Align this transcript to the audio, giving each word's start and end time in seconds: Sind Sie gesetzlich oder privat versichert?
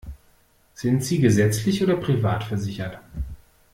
Sind 0.73 1.03
Sie 1.03 1.19
gesetzlich 1.19 1.83
oder 1.83 1.95
privat 1.95 2.43
versichert? 2.43 2.99